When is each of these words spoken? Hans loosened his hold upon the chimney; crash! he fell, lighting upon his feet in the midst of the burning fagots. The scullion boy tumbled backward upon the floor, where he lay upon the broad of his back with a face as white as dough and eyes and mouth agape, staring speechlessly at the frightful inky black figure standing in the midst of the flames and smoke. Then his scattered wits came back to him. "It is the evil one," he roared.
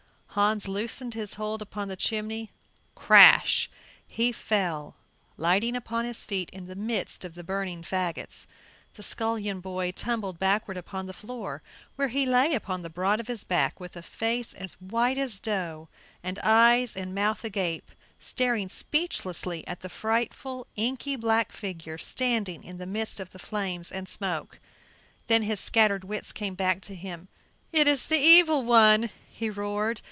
Hans 0.33 0.65
loosened 0.65 1.13
his 1.13 1.33
hold 1.33 1.61
upon 1.61 1.89
the 1.89 1.97
chimney; 1.97 2.51
crash! 2.95 3.69
he 4.07 4.31
fell, 4.31 4.95
lighting 5.35 5.75
upon 5.75 6.05
his 6.05 6.23
feet 6.23 6.49
in 6.51 6.67
the 6.67 6.75
midst 6.75 7.25
of 7.25 7.35
the 7.35 7.43
burning 7.43 7.81
fagots. 7.83 8.47
The 8.93 9.03
scullion 9.03 9.59
boy 9.59 9.91
tumbled 9.91 10.39
backward 10.39 10.77
upon 10.77 11.05
the 11.05 11.11
floor, 11.11 11.61
where 11.97 12.07
he 12.07 12.25
lay 12.25 12.53
upon 12.55 12.81
the 12.81 12.89
broad 12.89 13.19
of 13.19 13.27
his 13.27 13.43
back 13.43 13.77
with 13.81 13.97
a 13.97 14.01
face 14.01 14.53
as 14.53 14.79
white 14.79 15.17
as 15.17 15.37
dough 15.37 15.89
and 16.23 16.39
eyes 16.43 16.95
and 16.95 17.13
mouth 17.13 17.43
agape, 17.43 17.91
staring 18.17 18.69
speechlessly 18.69 19.67
at 19.67 19.81
the 19.81 19.89
frightful 19.89 20.65
inky 20.77 21.17
black 21.17 21.51
figure 21.51 21.97
standing 21.97 22.63
in 22.63 22.77
the 22.77 22.85
midst 22.87 23.19
of 23.19 23.31
the 23.31 23.37
flames 23.37 23.91
and 23.91 24.07
smoke. 24.07 24.59
Then 25.27 25.41
his 25.41 25.59
scattered 25.59 26.05
wits 26.05 26.31
came 26.31 26.55
back 26.55 26.79
to 26.83 26.95
him. 26.95 27.27
"It 27.73 27.85
is 27.85 28.07
the 28.07 28.17
evil 28.17 28.63
one," 28.63 29.09
he 29.29 29.49
roared. 29.49 29.99